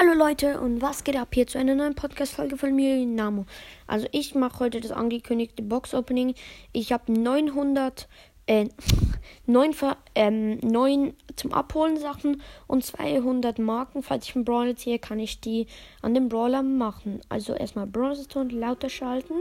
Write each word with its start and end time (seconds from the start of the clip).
Hallo 0.00 0.14
Leute 0.14 0.58
und 0.62 0.80
was 0.80 1.04
geht 1.04 1.18
ab 1.18 1.28
hier 1.34 1.46
zu 1.46 1.58
einer 1.58 1.74
neuen 1.74 1.94
Podcast-Folge 1.94 2.56
von 2.56 2.74
mir, 2.74 3.04
Namo. 3.04 3.44
Also 3.86 4.06
ich 4.12 4.34
mache 4.34 4.60
heute 4.60 4.80
das 4.80 4.92
angekündigte 4.92 5.62
Box-Opening. 5.62 6.32
Ich 6.72 6.90
habe 6.90 7.12
900, 7.12 8.08
äh, 8.46 8.68
9, 9.46 9.74
ähm, 10.14 10.56
9 10.62 11.12
zum 11.36 11.52
Abholen 11.52 11.98
Sachen 11.98 12.40
und 12.66 12.82
200 12.82 13.58
Marken. 13.58 14.02
Falls 14.02 14.26
ich 14.26 14.34
einen 14.34 14.46
Brawler 14.46 14.74
ziehe, 14.74 14.98
kann 14.98 15.18
ich 15.18 15.42
die 15.42 15.66
an 16.00 16.14
den 16.14 16.30
Brawler 16.30 16.62
machen. 16.62 17.20
Also 17.28 17.52
erstmal 17.52 17.86
Bronzestone 17.86 18.54
lauter 18.54 18.88
schalten. 18.88 19.34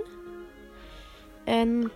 Ähm, 1.45 1.89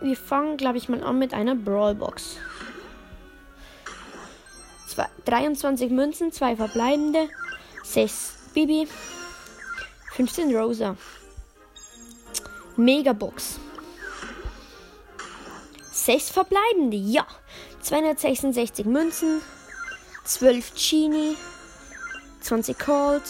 wir 0.00 0.16
fangen, 0.16 0.56
glaube 0.56 0.78
ich, 0.78 0.88
mal 0.88 1.04
an 1.04 1.18
mit 1.18 1.34
einer 1.34 1.54
Brawl-Box. 1.54 2.38
23 5.28 5.90
Münzen, 5.90 6.32
2 6.32 6.56
verbleibende, 6.56 7.28
6 7.88 8.52
Bibi, 8.52 8.86
15 10.12 10.54
Rosa. 10.54 10.94
Megabox. 12.76 13.58
6 15.90 16.30
verbleibende, 16.30 16.98
ja. 16.98 17.26
266 17.80 18.84
Münzen, 18.84 19.40
12 20.24 20.72
Genie, 20.74 21.36
20 22.42 22.78
Colt, 22.78 23.22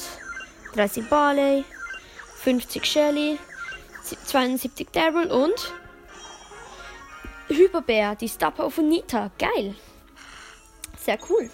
30 0.74 1.08
Barley, 1.08 1.64
50 2.42 2.84
Shelly, 2.84 3.38
72 4.26 4.88
Daryl 4.90 5.30
und 5.30 5.72
Hyperbär, 7.46 8.16
die 8.16 8.28
Star 8.28 8.50
Power 8.50 8.72
von 8.72 8.88
Nita. 8.88 9.30
Geil. 9.38 9.76
Sehr 10.98 11.18
cool. 11.30 11.48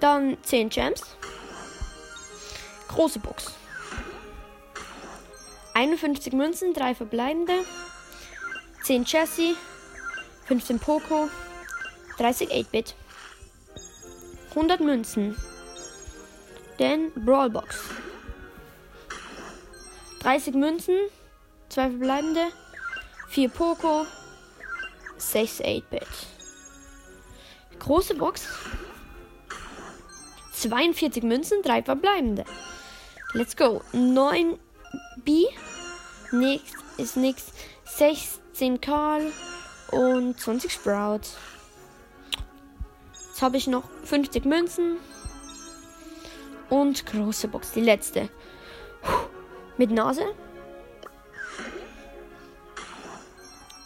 Dann 0.00 0.38
10 0.42 0.70
Gems. 0.70 1.02
Große 2.94 3.20
Box. 3.20 3.52
51 5.72 6.34
Münzen, 6.34 6.74
3 6.74 6.94
verbleibende. 6.94 7.64
10 8.84 9.06
Chassis. 9.06 9.56
15 10.44 10.78
Poco. 10.78 11.30
30 12.18 12.50
8-Bit. 12.50 12.94
100 14.50 14.80
Münzen. 14.80 15.36
Dann 16.76 17.10
Brawlbox. 17.14 17.80
30 20.20 20.54
Münzen. 20.54 20.96
2 21.70 21.90
verbleibende. 21.90 22.48
4 23.28 23.48
Poco. 23.48 24.06
6 25.16 25.62
8-Bit. 25.62 26.06
Große 27.78 28.14
Box. 28.14 28.46
42 30.52 31.22
Münzen, 31.22 31.62
3 31.62 31.82
verbleibende. 31.82 32.44
Let's 33.34 33.56
go. 33.56 33.80
9 33.92 34.58
B. 35.24 35.46
Nix 36.32 36.62
ist 36.98 37.16
nix. 37.16 37.46
16 37.84 38.80
Karl 38.80 39.32
und 39.90 40.38
20 40.38 40.70
Sprout. 40.70 41.20
Jetzt 43.28 43.40
habe 43.40 43.56
ich 43.56 43.66
noch 43.66 43.84
50 44.04 44.44
Münzen. 44.44 44.98
Und 46.68 47.06
große 47.06 47.48
Box, 47.48 47.72
die 47.72 47.80
letzte. 47.80 48.28
Mit 49.78 49.90
Nase. 49.90 50.34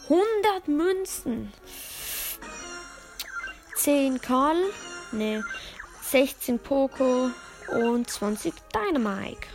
100 0.08 0.66
Münzen. 0.66 1.52
10 3.76 4.20
Karl. 4.20 4.56
Ne. 5.12 5.44
16 6.02 6.58
Poco 6.58 7.30
und 7.68 8.08
20 8.08 8.52
Dynamite. 8.72 9.46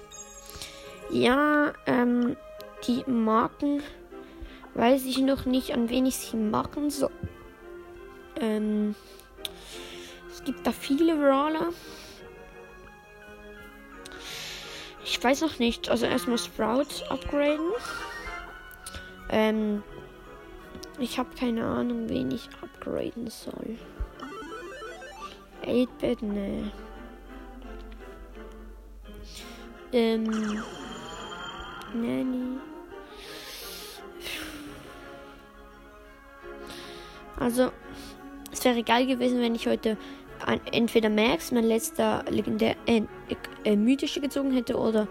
Ja, 1.09 1.73
ähm, 1.86 2.38
die 2.88 3.03
Marken 3.06 3.84
weiß 4.76 5.06
ich 5.06 5.18
noch 5.20 5.45
nicht, 5.45 5.73
an 5.73 5.90
wen 5.90 6.06
ich 6.06 6.18
sie 6.18 6.38
machen 6.38 6.90
soll. 6.90 7.12
Ähm, 8.40 8.96
es 10.31 10.44
gibt 10.44 10.66
da 10.66 10.72
viele 10.72 11.16
Brawler. 11.16 11.69
Ich 15.03 15.22
weiß 15.22 15.41
noch 15.41 15.59
nicht. 15.59 15.90
Also 15.90 16.06
erstmal 16.06 16.38
Sprout 16.38 17.03
upgraden. 17.09 17.72
Ähm, 19.30 19.84
ich 21.00 21.19
habe 21.19 21.30
keine 21.38 21.66
Ahnung, 21.66 22.07
wen 22.09 22.31
ich 22.31 22.50
upgraden 22.62 23.30
soll. 23.30 23.78
8-Bit, 25.66 26.22
ne. 26.22 26.72
Ähm. 29.94 30.63
Nanny. 31.94 32.57
Also, 37.38 37.72
es 38.51 38.63
wäre 38.63 38.84
geil 38.84 39.07
gewesen, 39.07 39.41
wenn 39.41 39.56
ich 39.56 39.68
heute 39.68 39.97
ein, 40.46 40.62
entweder 40.72 41.09
Max, 41.09 41.51
mein 41.51 41.63
letzter 41.63 42.24
legendär, 42.30 42.75
äh, 42.85 43.01
äh, 43.63 43.75
mythische 43.75 44.22
gezogen 44.22 44.51
hätte, 44.51 44.78
oder 44.78 45.07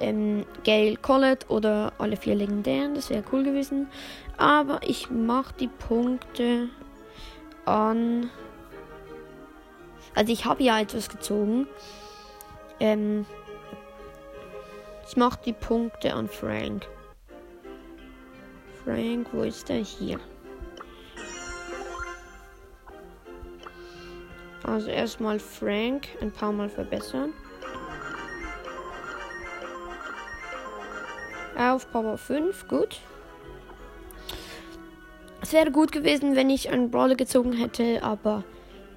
ähm, 0.00 0.44
Gale 0.64 0.96
Collet 0.96 1.48
oder 1.48 1.92
alle 1.98 2.16
vier 2.16 2.34
legendären. 2.34 2.94
Das 2.94 3.10
wäre 3.10 3.24
cool 3.32 3.42
gewesen. 3.42 3.88
Aber 4.36 4.80
ich 4.82 5.10
mache 5.10 5.54
die 5.58 5.68
Punkte 5.68 6.68
an. 7.66 8.30
Also 10.14 10.32
ich 10.32 10.44
habe 10.44 10.62
ja 10.62 10.80
etwas 10.80 11.08
gezogen. 11.08 11.66
Ähm, 12.80 13.26
ich 15.10 15.16
mache 15.16 15.40
die 15.44 15.52
Punkte 15.52 16.14
an 16.14 16.28
Frank. 16.28 16.86
Frank, 18.84 19.26
wo 19.32 19.42
ist 19.42 19.68
er? 19.68 19.78
Hier. 19.78 20.20
Also 24.62 24.88
erstmal 24.88 25.40
Frank 25.40 26.06
ein 26.20 26.30
paar 26.30 26.52
Mal 26.52 26.68
verbessern. 26.68 27.32
Auf 31.58 31.90
Power 31.90 32.16
5, 32.16 32.68
gut. 32.68 33.00
Es 35.42 35.52
wäre 35.52 35.72
gut 35.72 35.90
gewesen, 35.90 36.36
wenn 36.36 36.50
ich 36.50 36.70
einen 36.70 36.92
Brawler 36.92 37.16
gezogen 37.16 37.52
hätte, 37.52 38.00
aber 38.04 38.44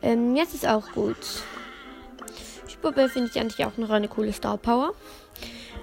ähm, 0.03 0.35
jetzt 0.35 0.53
ist 0.53 0.67
auch 0.67 0.91
gut. 0.91 1.17
Spurbe 2.67 3.09
finde 3.09 3.31
ich 3.33 3.41
eigentlich 3.41 3.65
auch 3.65 3.77
noch 3.77 3.89
eine 3.89 4.07
coole 4.07 4.31
Star 4.31 4.59
Power. 4.59 4.93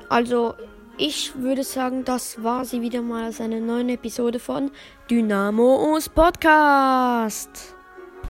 Also, 0.09 0.55
ich 0.97 1.35
würde 1.37 1.65
sagen, 1.65 2.05
das 2.05 2.43
war 2.43 2.65
sie 2.65 2.83
wieder 2.83 3.01
mal 3.01 3.25
als 3.25 3.41
eine 3.41 3.61
neue 3.61 3.93
Episode 3.93 4.39
von 4.39 4.71
Dynamos 5.09 6.09
Podcast. 6.09 7.75